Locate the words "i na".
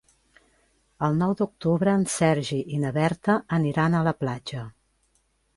2.79-2.95